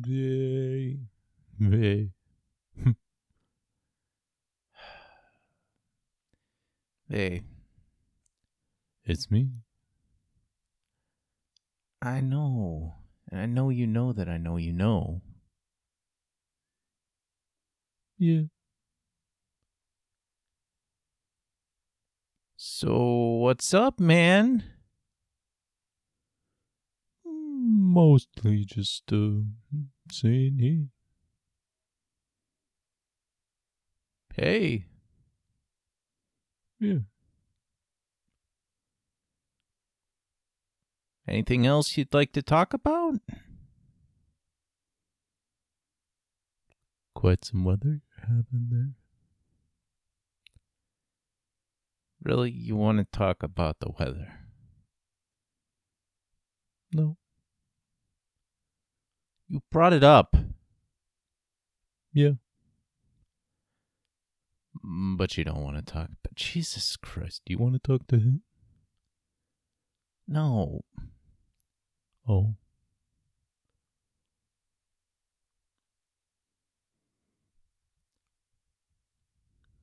[0.00, 0.98] Hey.
[1.58, 2.10] Hey.
[7.08, 7.42] Hey,
[9.04, 9.50] It's me.
[12.02, 12.94] I know.
[13.30, 15.22] And I know you know that I know you know.
[18.18, 18.42] Yeah.
[22.56, 24.64] So, what's up, man?
[27.24, 29.42] Mostly just uh
[30.20, 30.88] hey.
[34.34, 34.86] Hey,
[36.80, 36.98] Yeah.
[41.28, 43.20] anything else you'd like to talk about?
[47.14, 48.90] Quite some weather you're having there.
[52.22, 54.40] Really, you want to talk about the weather?
[56.92, 57.16] No.
[59.52, 60.34] You brought it up,
[62.14, 62.32] Yeah.
[64.82, 66.08] mm, but you don't want to talk.
[66.22, 68.42] But Jesus Christ, Do you want to talk to him?
[70.26, 70.80] no.
[72.26, 72.54] Oh.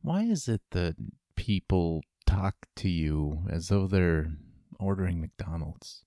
[0.02, 0.96] Why is it that
[1.36, 4.32] people talk to you as though they're
[4.80, 6.04] ordering McDonald's?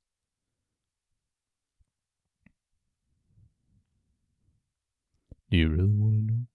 [5.53, 6.47] Do you really want to know?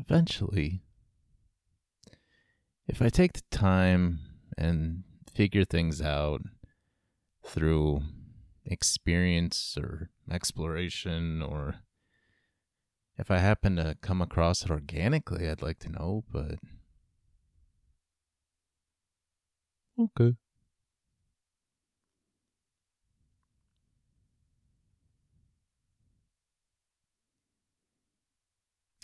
[0.00, 0.82] Eventually,
[2.88, 4.18] if I take the time
[4.58, 6.42] and figure things out
[7.46, 8.00] through
[8.64, 11.76] experience or exploration, or
[13.16, 16.58] if I happen to come across it organically, I'd like to know, but
[19.96, 20.34] Okay.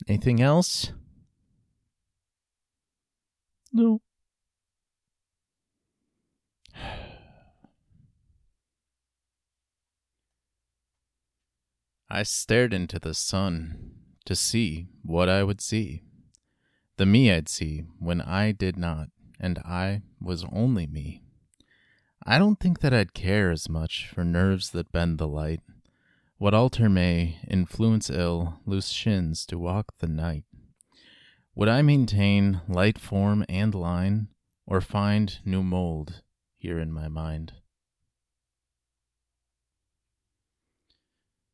[0.08, 0.92] Anything else?
[3.72, 4.00] No.
[12.08, 13.92] I stared into the sun
[14.26, 16.02] to see what I would see.
[16.98, 19.08] The me I'd see when I did not,
[19.40, 21.22] and I was only me.
[22.24, 25.60] I don't think that I'd care as much for nerves that bend the light.
[26.38, 30.44] What alter may influence ill, loose shins to walk the night.
[31.54, 34.28] Would I maintain light form and line,
[34.66, 36.20] or find new mold
[36.58, 37.54] here in my mind?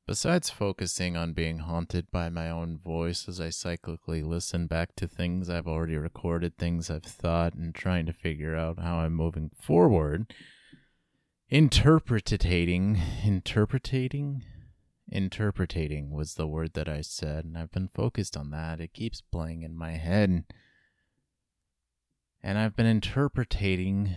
[0.09, 5.07] Besides focusing on being haunted by my own voice as I cyclically listen back to
[5.07, 9.53] things I've already recorded, things I've thought, and trying to figure out how I'm moving
[9.57, 10.35] forward,
[11.49, 14.43] interpretating, interpretating,
[15.13, 18.81] interpretating was the word that I said, and I've been focused on that.
[18.81, 20.45] It keeps playing in my head.
[22.43, 24.17] And I've been interpreting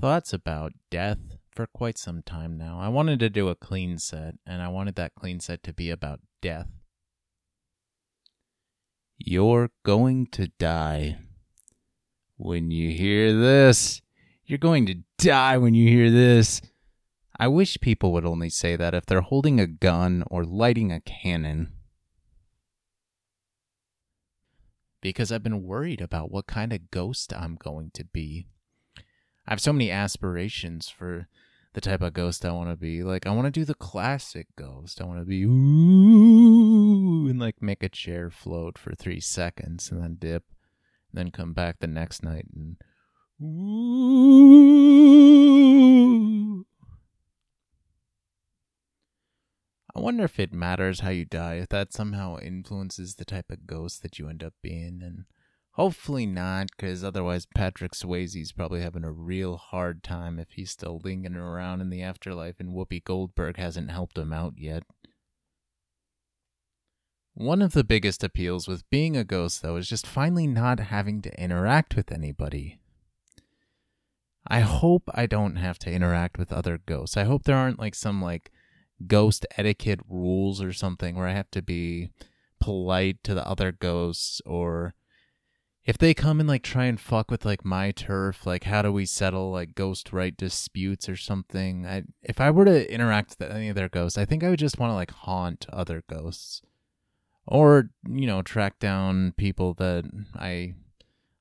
[0.00, 1.18] thoughts about death
[1.52, 2.78] for quite some time now.
[2.80, 5.90] I wanted to do a clean set, and I wanted that clean set to be
[5.90, 6.68] about death.
[9.16, 11.18] You're going to die.
[12.36, 14.00] When you hear this,
[14.46, 16.62] you're going to die when you hear this.
[17.38, 21.00] I wish people would only say that if they're holding a gun or lighting a
[21.00, 21.72] cannon.
[25.00, 28.48] Because I've been worried about what kind of ghost I'm going to be.
[29.46, 31.28] I have so many aspirations for
[31.74, 33.04] the type of ghost I want to be.
[33.04, 35.00] Like, I want to do the classic ghost.
[35.00, 40.02] I want to be ooh and like make a chair float for three seconds and
[40.02, 40.42] then dip,
[41.12, 42.78] and then come back the next night and
[43.40, 44.88] ooh.
[49.98, 53.66] I wonder if it matters how you die, if that somehow influences the type of
[53.66, 55.24] ghost that you end up being, and
[55.78, 61.00] Hopefully not, because otherwise Patrick Swayze's probably having a real hard time if he's still
[61.04, 64.82] lingering around in the afterlife and Whoopi Goldberg hasn't helped him out yet.
[67.34, 71.22] One of the biggest appeals with being a ghost, though, is just finally not having
[71.22, 72.80] to interact with anybody.
[74.48, 77.16] I hope I don't have to interact with other ghosts.
[77.16, 78.50] I hope there aren't like some like
[79.06, 82.10] ghost etiquette rules or something where I have to be
[82.60, 84.94] polite to the other ghosts or
[85.84, 88.92] if they come and like try and fuck with like my turf, like how do
[88.92, 91.86] we settle like ghost right disputes or something?
[91.86, 94.58] I if I were to interact with any of their ghosts, I think I would
[94.58, 96.60] just want to like haunt other ghosts.
[97.46, 100.04] Or, you know, track down people that
[100.34, 100.74] I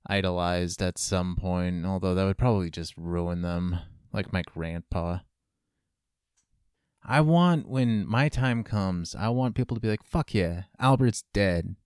[0.08, 3.80] idolized at some point, although that would probably just ruin them.
[4.14, 5.20] like my grandpa.
[7.08, 11.24] I want when my time comes, I want people to be like, fuck yeah, Albert's
[11.34, 11.78] dead.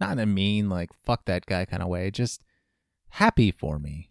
[0.00, 2.44] Not in a mean, like, fuck that guy kind of way, just
[3.10, 4.10] happy for me.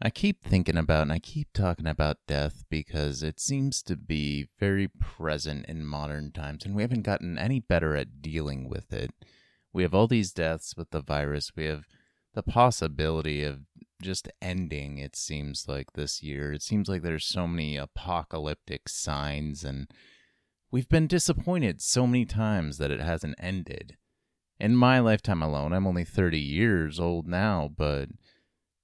[0.00, 4.48] I keep thinking about and I keep talking about death because it seems to be
[4.60, 9.10] very present in modern times and we haven't gotten any better at dealing with it.
[9.72, 11.52] We have all these deaths with the virus.
[11.56, 11.84] We have
[12.34, 13.60] the possibility of
[14.02, 16.52] just ending, it seems like this year.
[16.52, 19.88] It seems like there's so many apocalyptic signs and
[20.70, 23.96] we've been disappointed so many times that it hasn't ended.
[24.58, 28.08] In my lifetime alone, I'm only 30 years old now, but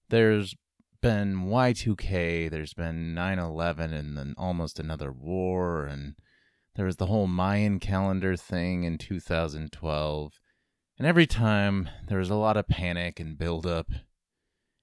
[0.09, 0.55] there's
[1.01, 6.15] been Y2K, there's been 9 11, and then almost another war, and
[6.77, 10.41] there was the whole Mayan calendar thing in 2012.
[10.99, 13.91] And every time there was a lot of panic and buildup.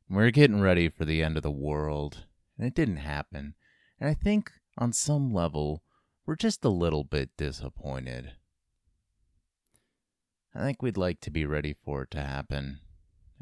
[0.09, 2.25] Were getting ready for the end of the world,
[2.57, 3.53] and it didn't happen.
[3.99, 5.83] And I think on some level,
[6.25, 8.33] we're just a little bit disappointed.
[10.55, 12.79] I think we'd like to be ready for it to happen.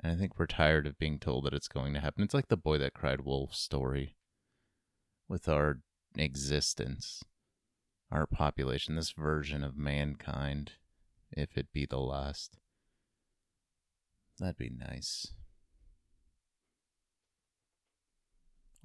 [0.03, 2.23] And I think we're tired of being told that it's going to happen.
[2.23, 4.17] It's like the boy that cried wolf story
[5.29, 5.79] with our
[6.17, 7.23] existence,
[8.11, 10.73] our population, this version of mankind,
[11.31, 12.57] if it be the last.
[14.37, 15.33] That'd be nice.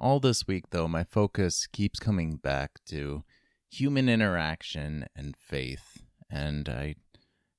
[0.02, 3.22] All this week, though, my focus keeps coming back to
[3.70, 6.96] human interaction and faith, and I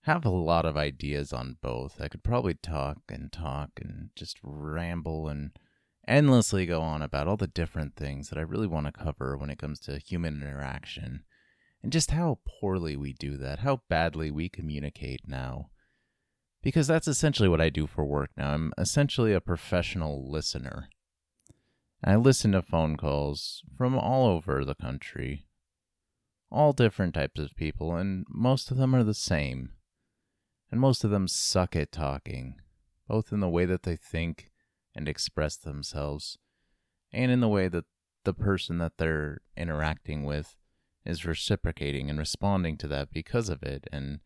[0.02, 2.02] have a lot of ideas on both.
[2.02, 5.52] I could probably talk and talk and just ramble and
[6.06, 9.50] endlessly go on about all the different things that I really want to cover when
[9.50, 11.24] it comes to human interaction
[11.82, 15.70] and just how poorly we do that, how badly we communicate now.
[16.62, 18.52] Because that's essentially what I do for work now.
[18.52, 20.90] I'm essentially a professional listener.
[22.04, 25.48] I listen to phone calls from all over the country,
[26.52, 29.72] all different types of people, and most of them are the same
[30.74, 32.56] and most of them suck at talking,
[33.08, 34.50] both in the way that they think
[34.96, 36.40] and express themselves,
[37.12, 37.86] and in the way that
[38.24, 40.56] the person that they're interacting with
[41.06, 43.88] is reciprocating and responding to that because of it.
[43.92, 44.22] And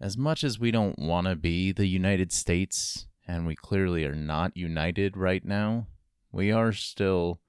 [0.00, 4.14] as much as we don't want to be the United States, and we clearly are
[4.14, 5.88] not united right now,
[6.32, 7.40] we are still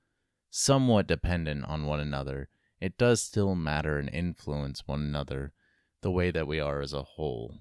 [0.49, 2.49] somewhat dependent on one another.
[2.79, 5.53] It does still matter and influence one another
[6.01, 7.55] the way that we are as a whole.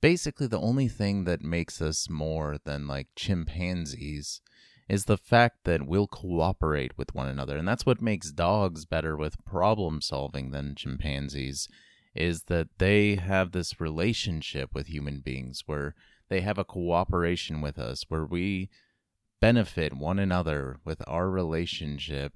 [0.00, 4.40] Basically, the only thing that makes us more than like chimpanzees
[4.88, 7.56] is the fact that we'll cooperate with one another.
[7.56, 11.68] And that's what makes dogs better with problem solving than chimpanzees
[12.14, 15.94] is that they have this relationship with human beings where
[16.28, 18.70] they have a cooperation with us where we
[19.40, 22.32] benefit one another with our relationship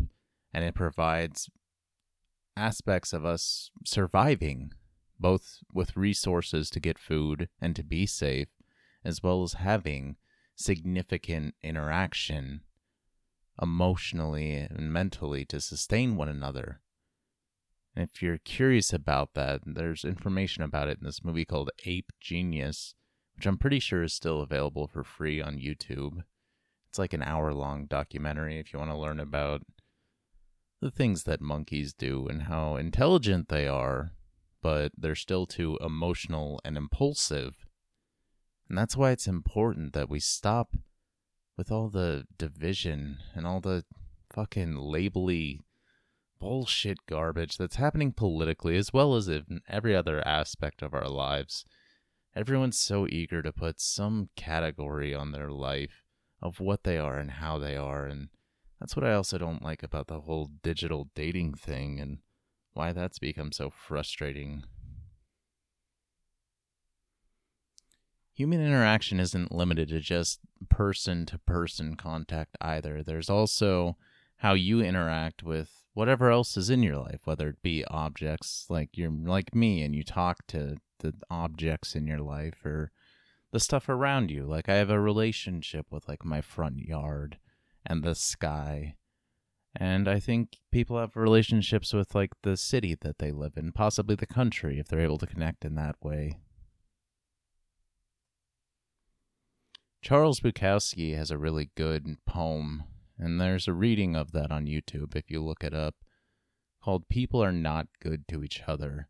[0.52, 1.48] and it provides
[2.56, 4.72] aspects of us surviving,
[5.20, 8.48] both with resources to get food and to be safe,
[9.04, 10.16] as well as having
[10.56, 12.62] significant interaction
[13.60, 16.80] emotionally and mentally to sustain one another.
[17.94, 22.94] If you're curious about that, there's information about it in this movie called Ape Genius,
[23.36, 26.24] which I'm pretty sure is still available for free on YouTube.
[26.88, 29.62] It's like an hour long documentary if you want to learn about
[30.80, 34.12] the things that monkeys do and how intelligent they are,
[34.62, 37.66] but they're still too emotional and impulsive.
[38.68, 40.74] And that's why it's important that we stop
[41.56, 43.84] with all the division and all the
[44.30, 45.60] fucking labely
[46.38, 51.64] bullshit garbage that's happening politically as well as in every other aspect of our lives.
[52.36, 56.04] Everyone's so eager to put some category on their life
[56.42, 58.28] of what they are and how they are and
[58.78, 62.18] that's what I also don't like about the whole digital dating thing and
[62.74, 64.64] why that's become so frustrating.
[68.34, 73.02] Human interaction isn't limited to just person to person contact either.
[73.02, 73.96] There's also
[74.36, 78.90] how you interact with whatever else is in your life, whether it be objects like
[78.92, 82.90] you're like me and you talk to the objects in your life or
[83.52, 84.44] the stuff around you.
[84.44, 87.38] Like I have a relationship with like my front yard
[87.84, 88.96] and the sky.
[89.78, 94.14] And I think people have relationships with like the city that they live in, possibly
[94.14, 96.38] the country, if they're able to connect in that way.
[100.02, 102.84] Charles Bukowski has a really good poem,
[103.18, 105.96] and there's a reading of that on YouTube if you look it up,
[106.82, 109.08] called People Are Not Good to Each Other.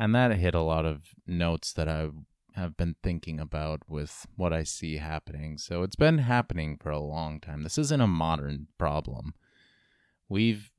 [0.00, 2.08] And that hit a lot of notes that I
[2.54, 5.58] have been thinking about with what I see happening.
[5.58, 7.64] So it's been happening for a long time.
[7.64, 9.34] This isn't a modern problem.
[10.26, 10.70] We've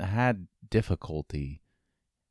[0.00, 1.62] had difficulty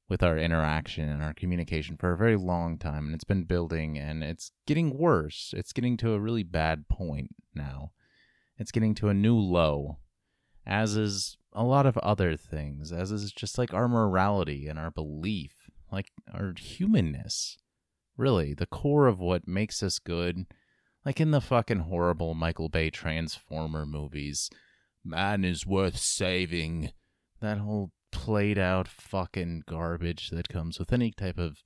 [0.07, 3.97] with our interaction and our communication for a very long time and it's been building
[3.97, 5.53] and it's getting worse.
[5.55, 7.91] It's getting to a really bad point now.
[8.57, 9.97] It's getting to a new low,
[10.65, 14.89] as is a lot of other things, as is just like our morality and our
[14.89, 15.58] belief,
[15.91, 17.57] like our humanness.
[18.17, 20.45] Really, the core of what makes us good.
[21.05, 24.49] Like in the fucking horrible Michael Bay Transformer movies,
[25.03, 26.91] man is worth saving.
[27.39, 31.63] That whole played out fucking garbage that comes with any type of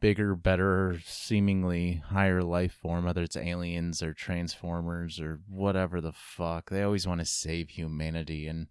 [0.00, 6.68] bigger, better, seemingly higher life form, whether it's aliens or transformers or whatever the fuck.
[6.68, 8.66] They always want to save humanity and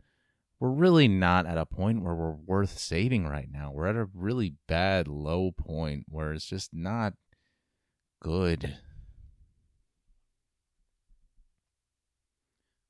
[0.60, 3.72] we're really not at a point where we're worth saving right now.
[3.74, 7.14] We're at a really bad low point where it's just not
[8.22, 8.78] good.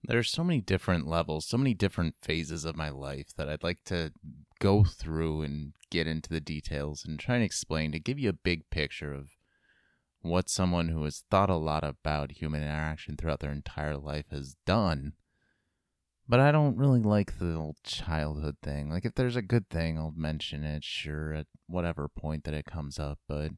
[0.06, 3.84] There's so many different levels, so many different phases of my life that I'd like
[3.86, 4.12] to
[4.60, 8.34] go through and get into the details and try and explain to give you a
[8.34, 9.30] big picture of
[10.22, 14.56] what someone who has thought a lot about human interaction throughout their entire life has
[14.66, 15.14] done.
[16.28, 18.90] But I don't really like the old childhood thing.
[18.90, 22.66] Like, if there's a good thing, I'll mention it, sure, at whatever point that it
[22.66, 23.20] comes up.
[23.28, 23.52] But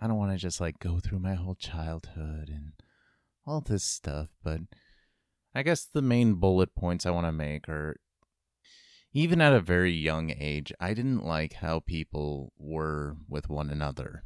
[0.00, 2.72] I don't want to just, like, go through my whole childhood and
[3.46, 4.28] all this stuff.
[4.42, 4.60] But
[5.54, 7.96] I guess the main bullet points I want to make are
[9.12, 14.24] even at a very young age, I didn't like how people were with one another.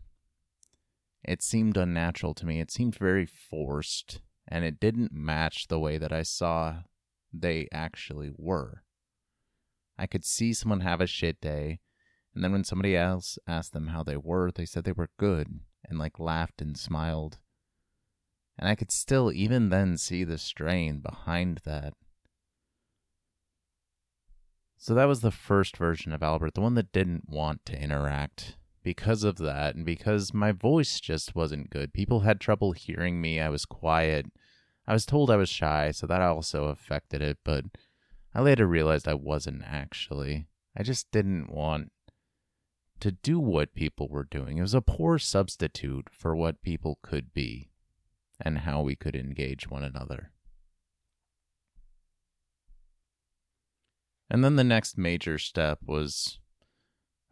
[1.22, 2.58] It seemed unnatural to me.
[2.60, 6.84] It seemed very forced, and it didn't match the way that I saw
[7.32, 8.82] they actually were.
[9.98, 11.80] I could see someone have a shit day,
[12.34, 15.60] and then when somebody else asked them how they were, they said they were good
[15.88, 17.38] and like laughed and smiled.
[18.58, 21.94] And I could still, even then, see the strain behind that.
[24.76, 28.56] So that was the first version of Albert, the one that didn't want to interact.
[28.84, 33.40] Because of that, and because my voice just wasn't good, people had trouble hearing me.
[33.40, 34.26] I was quiet.
[34.88, 37.66] I was told I was shy, so that also affected it, but
[38.34, 40.46] I later realized I wasn't actually.
[40.74, 41.92] I just didn't want
[43.00, 44.56] to do what people were doing.
[44.56, 47.70] It was a poor substitute for what people could be
[48.40, 50.32] and how we could engage one another.
[54.30, 56.38] And then the next major step was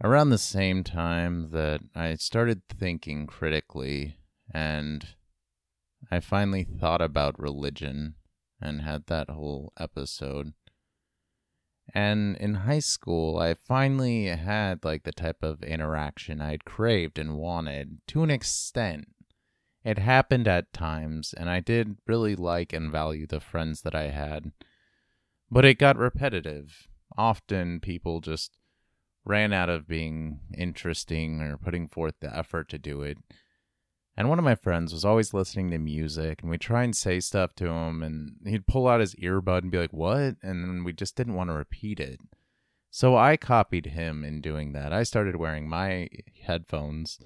[0.05, 4.19] around the same time that I started thinking critically
[4.53, 5.07] and
[6.11, 8.15] I finally thought about religion
[8.61, 10.53] and had that whole episode.
[11.95, 17.37] And in high school, I finally had like the type of interaction I'd craved and
[17.37, 19.09] wanted to an extent.
[19.85, 24.11] It happened at times, and I did really like and value the friends that I
[24.11, 24.51] had.
[25.49, 26.89] But it got repetitive.
[27.17, 28.57] Often people just
[29.25, 33.19] ran out of being interesting or putting forth the effort to do it.
[34.17, 37.21] And one of my friends was always listening to music, and we'd try and say
[37.21, 40.37] stuff to him, and he'd pull out his earbud and be like, What?
[40.43, 42.21] And we just didn't want to repeat it.
[42.91, 44.93] So I copied him in doing that.
[44.93, 46.09] I started wearing my
[46.45, 47.19] headphones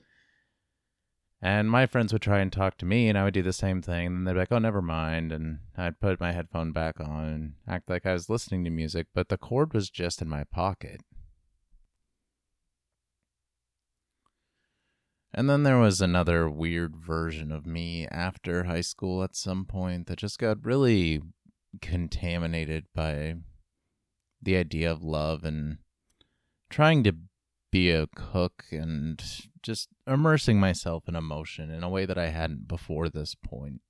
[1.42, 3.80] and my friends would try and talk to me, and I would do the same
[3.80, 4.06] thing.
[4.06, 5.32] And they'd be like, oh, never mind.
[5.32, 9.06] And I'd put my headphone back on and act like I was listening to music,
[9.14, 11.00] but the cord was just in my pocket.
[15.32, 20.06] And then there was another weird version of me after high school at some point
[20.08, 21.22] that just got really
[21.80, 23.37] contaminated by
[24.42, 25.78] the idea of love and
[26.68, 27.14] trying to
[27.70, 29.22] be a cook and
[29.62, 33.80] just immersing myself in emotion in a way that I hadn't before this point.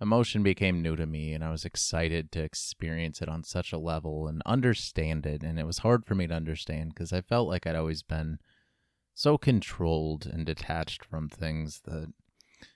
[0.00, 3.78] Emotion became new to me, and I was excited to experience it on such a
[3.78, 5.42] level and understand it.
[5.42, 8.38] And it was hard for me to understand because I felt like I'd always been
[9.14, 12.12] so controlled and detached from things that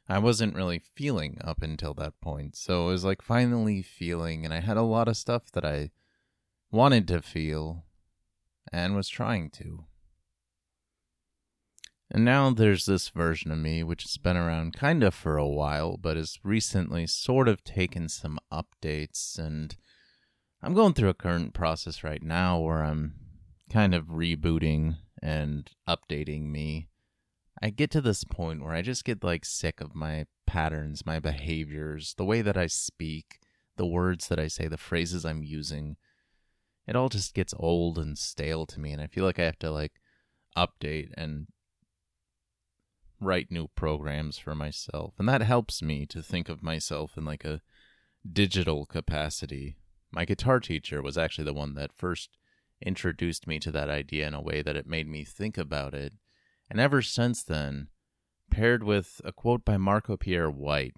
[0.09, 2.57] I wasn't really feeling up until that point.
[2.57, 5.91] So it was like finally feeling, and I had a lot of stuff that I
[6.71, 7.85] wanted to feel
[8.73, 9.85] and was trying to.
[12.11, 15.47] And now there's this version of me, which has been around kind of for a
[15.47, 19.39] while, but has recently sort of taken some updates.
[19.39, 19.77] And
[20.63, 23.15] I'm going through a current process right now where I'm
[23.71, 26.89] kind of rebooting and updating me.
[27.61, 31.19] I get to this point where I just get like sick of my patterns, my
[31.19, 33.41] behaviors, the way that I speak,
[33.77, 35.97] the words that I say, the phrases I'm using
[36.87, 39.59] it all just gets old and stale to me and i feel like i have
[39.59, 40.01] to like
[40.57, 41.47] update and
[43.21, 45.15] write new programs for myself.
[45.19, 47.61] And that helps me to think of myself in like a
[48.31, 49.77] digital capacity.
[50.11, 52.31] My guitar teacher was actually the one that first
[52.81, 56.13] introduced me to that idea in a way that it made me think about it.
[56.71, 57.89] And ever since then,
[58.51, 60.95] paired with a quote by Marco Pierre White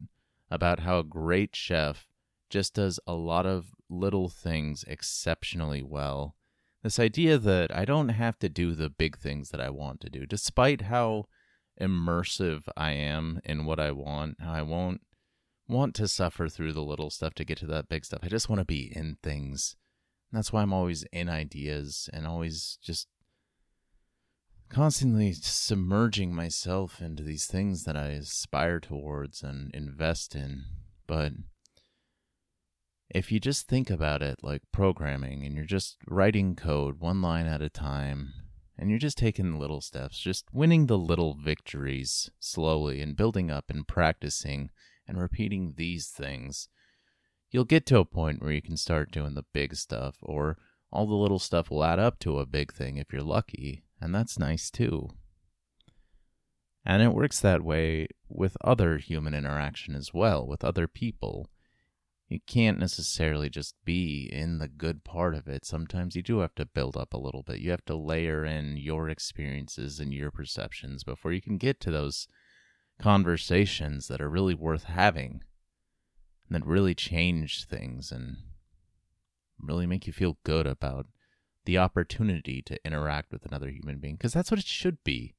[0.50, 2.06] about how a great chef
[2.48, 6.36] just does a lot of little things exceptionally well.
[6.82, 10.10] This idea that I don't have to do the big things that I want to
[10.10, 11.26] do, despite how
[11.80, 15.02] immersive I am in what I want, I won't
[15.68, 18.20] want to suffer through the little stuff to get to that big stuff.
[18.22, 19.76] I just want to be in things.
[20.32, 23.08] That's why I'm always in ideas and always just
[24.68, 30.64] constantly submerging myself into these things that I aspire towards and invest in.
[31.08, 31.32] But
[33.10, 37.46] if you just think about it like programming and you're just writing code one line
[37.46, 38.32] at a time
[38.78, 43.64] and you're just taking little steps, just winning the little victories slowly and building up
[43.68, 44.70] and practicing
[45.08, 46.68] and repeating these things,
[47.50, 50.58] you'll get to a point where you can start doing the big stuff, or
[50.92, 54.14] all the little stuff will add up to a big thing if you're lucky, and
[54.14, 55.10] that's nice too.
[56.84, 61.50] And it works that way with other human interaction as well, with other people
[62.30, 65.66] you can't necessarily just be in the good part of it.
[65.66, 67.58] Sometimes you do have to build up a little bit.
[67.58, 71.90] You have to layer in your experiences and your perceptions before you can get to
[71.90, 72.28] those
[73.00, 75.42] conversations that are really worth having
[76.50, 78.36] that really change things and
[79.58, 81.06] really make you feel good about
[81.64, 85.34] the opportunity to interact with another human being because that's what it should be.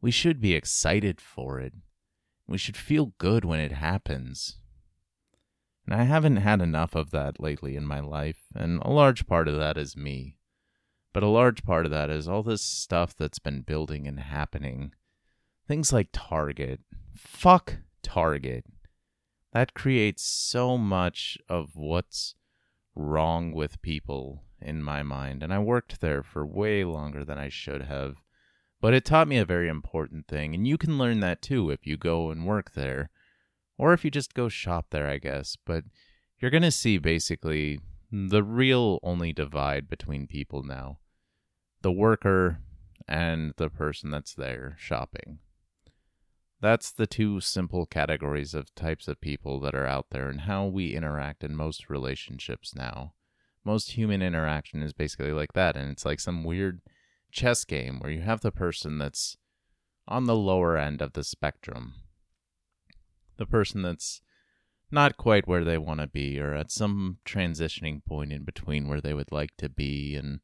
[0.00, 1.74] We should be excited for it.
[2.46, 4.56] We should feel good when it happens.
[5.84, 9.48] And I haven't had enough of that lately in my life, and a large part
[9.48, 10.36] of that is me.
[11.12, 14.92] But a large part of that is all this stuff that's been building and happening.
[15.66, 16.80] Things like Target.
[17.16, 18.66] Fuck Target.
[19.58, 22.36] That creates so much of what's
[22.94, 25.42] wrong with people in my mind.
[25.42, 28.18] And I worked there for way longer than I should have.
[28.80, 30.54] But it taught me a very important thing.
[30.54, 33.10] And you can learn that too if you go and work there
[33.76, 35.56] or if you just go shop there, I guess.
[35.66, 35.82] But
[36.38, 37.80] you're going to see basically
[38.12, 41.00] the real only divide between people now
[41.82, 42.60] the worker
[43.08, 45.40] and the person that's there shopping.
[46.60, 50.66] That's the two simple categories of types of people that are out there and how
[50.66, 53.14] we interact in most relationships now.
[53.64, 56.80] Most human interaction is basically like that, and it's like some weird
[57.30, 59.36] chess game where you have the person that's
[60.08, 61.94] on the lower end of the spectrum
[63.38, 64.20] the person that's
[64.90, 69.00] not quite where they want to be or at some transitioning point in between where
[69.00, 70.40] they would like to be and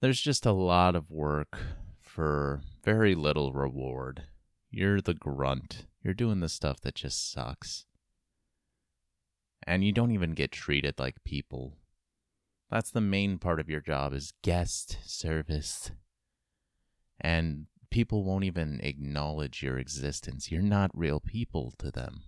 [0.00, 1.58] there's just a lot of work
[2.00, 4.22] for very little reward.
[4.70, 5.86] You're the grunt.
[6.02, 7.86] You're doing the stuff that just sucks.
[9.66, 11.76] And you don't even get treated like people.
[12.70, 15.90] That's the main part of your job is guest service.
[17.20, 20.50] And people won't even acknowledge your existence.
[20.50, 22.22] You're not real people to them.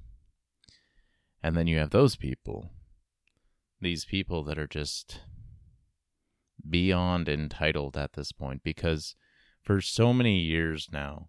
[1.42, 2.70] And then you have those people,
[3.80, 5.20] these people that are just
[6.68, 9.14] beyond entitled at this point because
[9.62, 11.28] for so many years now,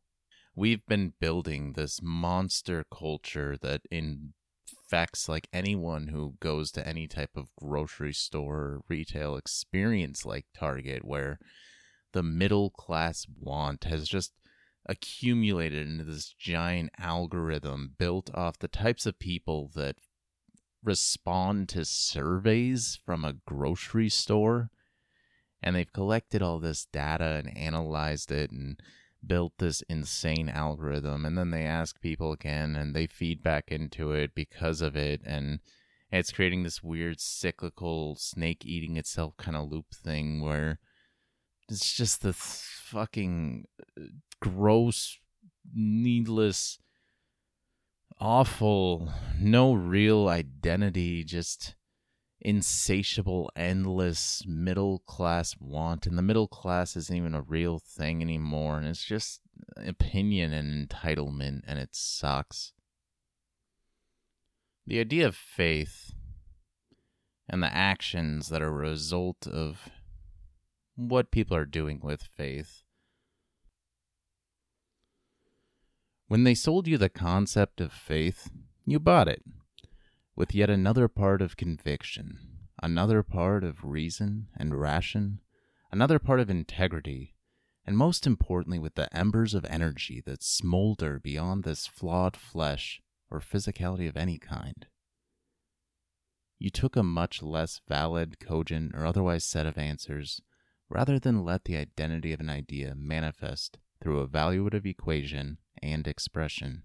[0.56, 7.32] we've been building this monster culture that infects like anyone who goes to any type
[7.36, 11.40] of grocery store or retail experience like Target, where
[12.14, 14.34] the middle class want has just
[14.86, 19.96] accumulated into this giant algorithm built off the types of people that
[20.84, 24.70] respond to surveys from a grocery store.
[25.62, 28.78] And they've collected all this data and analyzed it and
[29.26, 31.26] built this insane algorithm.
[31.26, 35.22] And then they ask people again and they feed back into it because of it.
[35.26, 35.60] And
[36.12, 40.80] it's creating this weird cyclical snake eating itself kind of loop thing where
[41.70, 43.66] it's just the fucking
[43.98, 44.04] uh,
[44.42, 45.18] gross,
[45.74, 46.78] needless,
[48.20, 51.76] awful, no real identity, just
[52.44, 56.06] insatiable, endless middle class want.
[56.06, 58.78] And the middle class isn't even a real thing anymore.
[58.78, 59.42] And it's just
[59.78, 62.74] opinion and entitlement, and it sucks.
[64.86, 66.14] The idea of faith
[67.48, 69.90] and the actions that are a result of
[70.96, 72.84] what people are doing with faith.
[76.28, 78.50] When they sold you the concept of faith,
[78.86, 79.44] you bought it
[80.36, 82.40] with yet another part of conviction,
[82.82, 85.40] another part of reason and ration,
[85.92, 87.36] another part of integrity,
[87.86, 93.40] and most importantly, with the embers of energy that smolder beyond this flawed flesh or
[93.40, 94.88] physicality of any kind.
[96.58, 100.42] You took a much less valid, cogent, or otherwise set of answers
[100.90, 106.84] rather than let the identity of an idea manifest through evaluative equation and expression.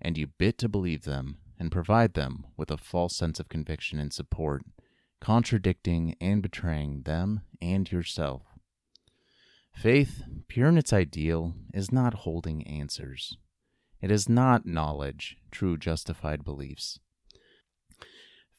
[0.00, 3.98] And you bit to believe them and provide them with a false sense of conviction
[3.98, 4.62] and support,
[5.20, 8.42] contradicting and betraying them and yourself.
[9.72, 13.36] Faith, pure in its ideal, is not holding answers.
[14.00, 16.98] It is not knowledge, true justified beliefs.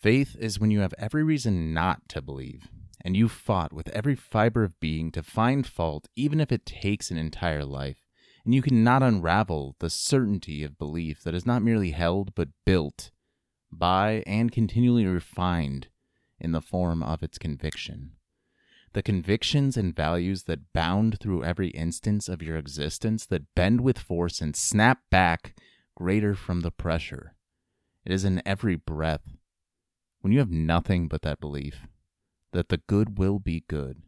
[0.01, 2.69] Faith is when you have every reason not to believe,
[3.03, 7.11] and you fought with every fiber of being to find fault, even if it takes
[7.11, 8.08] an entire life,
[8.49, 13.11] and you cannot unravel the certainty of belief that is not merely held but built
[13.71, 15.87] by and continually refined
[16.39, 18.13] in the form of its conviction.
[18.93, 23.99] The convictions and values that bound through every instance of your existence, that bend with
[23.99, 25.53] force and snap back
[25.95, 27.35] greater from the pressure.
[28.03, 29.27] It is in every breath.
[30.21, 31.81] When you have nothing but that belief,
[32.51, 34.01] that the good will be good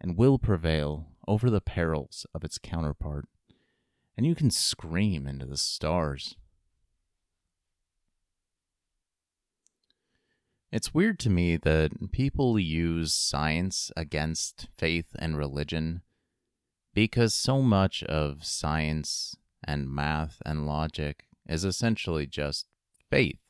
[0.00, 3.26] and will prevail over the perils of its counterpart,
[4.16, 6.36] and you can scream into the stars.
[10.72, 16.02] It's weird to me that people use science against faith and religion
[16.92, 22.66] because so much of science and math and logic is essentially just
[23.08, 23.43] faith.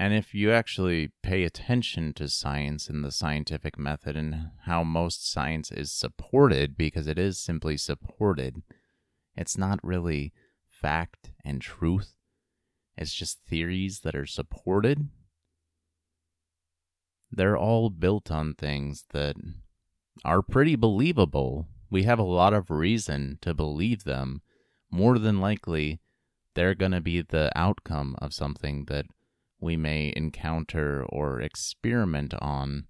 [0.00, 5.30] And if you actually pay attention to science and the scientific method and how most
[5.30, 8.62] science is supported, because it is simply supported,
[9.36, 10.32] it's not really
[10.66, 12.14] fact and truth.
[12.96, 15.10] It's just theories that are supported.
[17.30, 19.36] They're all built on things that
[20.24, 21.68] are pretty believable.
[21.90, 24.40] We have a lot of reason to believe them.
[24.90, 26.00] More than likely,
[26.54, 29.04] they're going to be the outcome of something that
[29.60, 32.86] we may encounter or experiment on,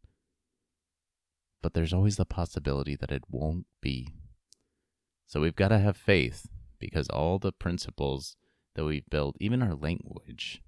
[1.62, 4.14] but there's always the possibility that it won't be.
[5.26, 8.36] So we've got to have faith because all the principles
[8.74, 10.62] that we've built, even our language,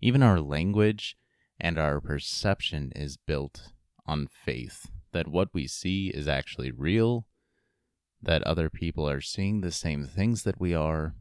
[0.00, 1.16] even our language
[1.58, 3.72] and our perception is built
[4.06, 7.26] on faith that what we see is actually real,
[8.22, 11.14] that other people are seeing the same things that we are,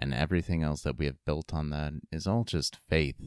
[0.00, 3.20] and everything else that we have built on that is all just faith.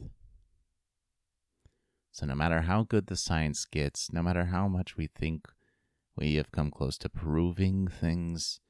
[2.10, 5.48] So, no matter how good the science gets, no matter how much we think
[6.16, 8.60] we have come close to proving things,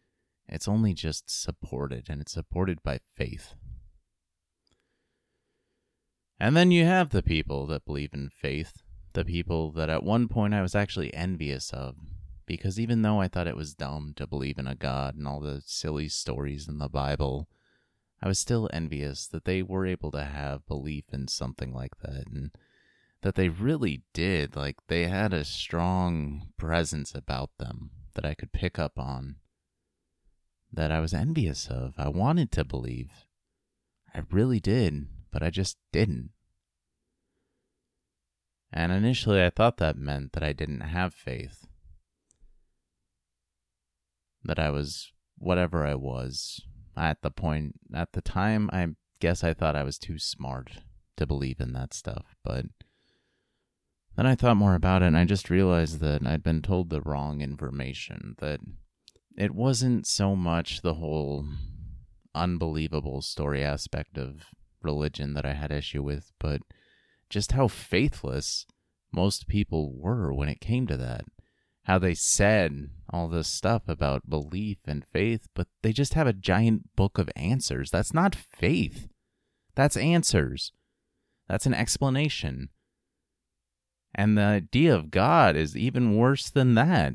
[0.47, 3.55] it's only just supported, and it's supported by faith.
[6.39, 8.83] And then you have the people that believe in faith,
[9.15, 11.97] the people that at one point I was actually envious of,
[12.45, 15.41] because even though I thought it was dumb to believe in a God and all
[15.41, 17.49] the silly stories in the Bible,
[18.25, 22.27] I was still envious that they were able to have belief in something like that
[22.27, 22.53] and
[23.21, 24.57] that they really did.
[24.57, 29.37] Like, they had a strong presence about them that I could pick up on,
[30.73, 31.93] that I was envious of.
[31.99, 33.27] I wanted to believe.
[34.15, 36.31] I really did, but I just didn't.
[38.73, 41.67] And initially, I thought that meant that I didn't have faith.
[44.43, 46.63] That I was whatever I was,
[46.97, 48.87] at the point at the time i
[49.21, 50.79] guess i thought i was too smart
[51.17, 52.67] to believe in that stuff but
[54.17, 57.01] then i thought more about it and i just realized that i'd been told the
[57.01, 58.61] wrong information that
[59.37, 61.47] it wasn't so much the whole
[62.35, 64.47] unbelievable story aspect of
[64.83, 66.61] religion that i had issue with but
[67.31, 68.67] just how faithless
[69.13, 71.25] most people were when it came to that
[71.85, 76.33] how they said all this stuff about belief and faith, but they just have a
[76.33, 77.91] giant book of answers.
[77.91, 79.09] That's not faith.
[79.75, 80.73] That's answers.
[81.49, 82.71] That's an explanation.
[84.15, 87.15] And the idea of God is even worse than that.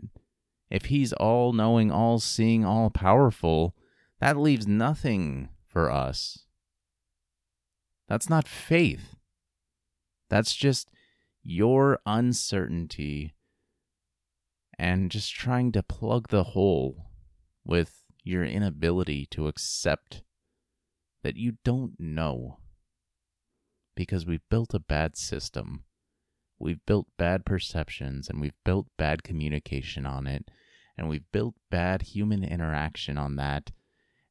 [0.69, 3.75] If he's all knowing, all seeing, all powerful,
[4.19, 6.45] that leaves nothing for us.
[8.07, 9.15] That's not faith.
[10.29, 10.89] That's just
[11.41, 13.33] your uncertainty
[14.79, 17.09] and just trying to plug the hole
[17.65, 20.23] with your inability to accept
[21.21, 22.59] that you don't know.
[23.93, 25.83] Because we've built a bad system.
[26.57, 30.49] We've built bad perceptions and we've built bad communication on it.
[30.97, 33.71] And we've built bad human interaction on that.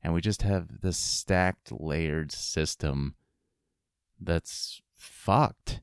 [0.02, 3.16] And we just have this stacked, layered system
[4.18, 5.82] that's fucked.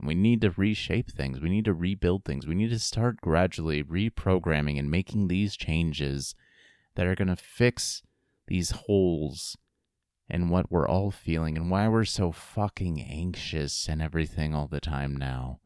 [0.00, 1.40] And we need to reshape things.
[1.40, 2.46] We need to rebuild things.
[2.46, 6.34] We need to start gradually reprogramming and making these changes
[6.94, 8.02] that are going to fix
[8.46, 9.58] these holes
[10.30, 14.80] in what we're all feeling and why we're so fucking anxious and everything all the
[14.80, 15.60] time now.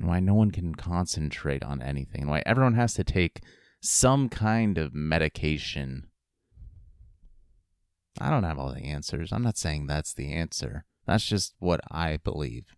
[0.00, 2.22] And why no one can concentrate on anything.
[2.22, 3.40] And why everyone has to take
[3.80, 6.08] some kind of medication.
[8.20, 9.32] I don't have all the answers.
[9.32, 10.84] I'm not saying that's the answer.
[11.06, 12.75] That's just what I believe.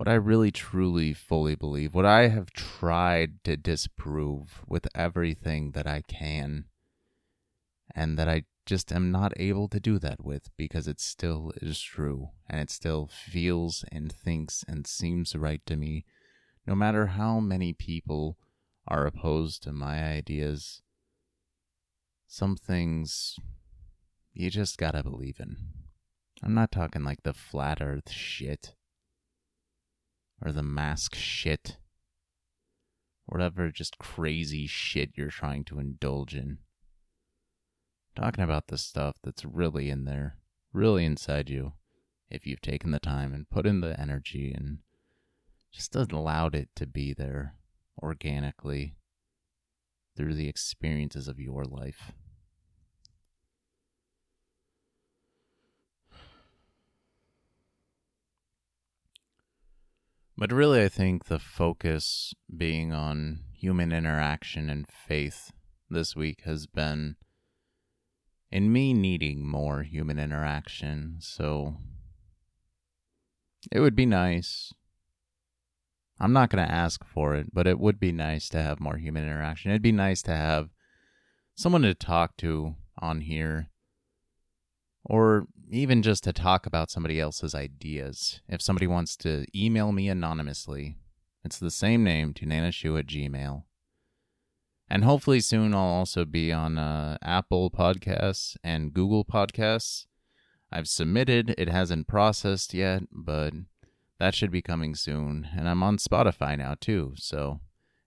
[0.00, 1.92] What I really, truly, fully believe.
[1.94, 6.64] What I have tried to disprove with everything that I can.
[7.94, 11.78] And that I just am not able to do that with because it still is
[11.82, 12.30] true.
[12.48, 16.06] And it still feels and thinks and seems right to me.
[16.66, 18.38] No matter how many people
[18.88, 20.80] are opposed to my ideas,
[22.26, 23.36] some things
[24.32, 25.58] you just gotta believe in.
[26.42, 28.76] I'm not talking like the flat earth shit
[30.44, 31.76] or the mask shit,
[33.26, 36.58] whatever just crazy shit you're trying to indulge in.
[38.16, 40.36] Talking about the stuff that's really in there,
[40.72, 41.72] really inside you,
[42.28, 44.78] if you've taken the time and put in the energy and
[45.72, 47.54] just allowed it to be there
[48.02, 48.96] organically
[50.16, 52.12] through the experiences of your life.
[60.40, 65.52] But really, I think the focus being on human interaction and faith
[65.90, 67.16] this week has been
[68.50, 71.18] in me needing more human interaction.
[71.20, 71.76] So
[73.70, 74.72] it would be nice
[76.18, 78.96] I'm not going to ask for it, but it would be nice to have more
[78.96, 79.70] human interaction.
[79.70, 80.70] It'd be nice to have
[81.54, 83.70] someone to talk to on here,
[85.04, 88.40] or even just to talk about somebody else's ideas.
[88.48, 90.96] If somebody wants to email me anonymously,
[91.44, 93.62] it's the same name, tunanashu at gmail.
[94.88, 100.06] And hopefully soon I'll also be on uh, Apple Podcasts and Google Podcasts.
[100.72, 103.54] I've submitted, it hasn't processed yet, but
[104.18, 105.48] that should be coming soon.
[105.56, 107.60] And I'm on Spotify now too, so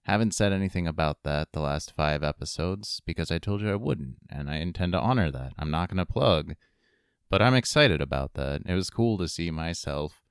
[0.04, 4.17] haven't said anything about that the last five episodes because I told you I wouldn't,
[4.30, 5.54] and I intend to honor that.
[5.58, 6.56] I'm not going to plug,
[7.33, 8.61] but I'm excited about that.
[8.63, 10.21] It was cool to see myself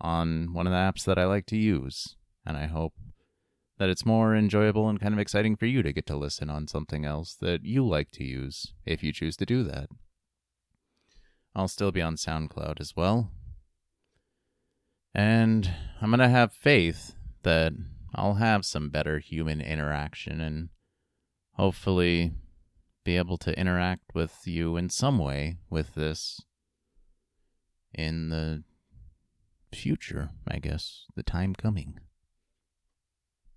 [0.00, 2.16] on one of the apps that I like to use,
[2.46, 2.94] and I hope
[3.76, 6.66] that it's more enjoyable and kind of exciting for you to get to listen on
[6.66, 9.90] something else that you like to use if you choose to do that.
[11.54, 13.32] I'll still be on SoundCloud as well,
[15.14, 17.74] and I'm going to have faith that
[18.14, 20.70] I'll have some better human interaction and
[21.52, 22.32] hopefully
[23.06, 26.42] be able to interact with you in some way with this
[27.94, 28.64] in the
[29.72, 32.00] future, I guess, the time coming.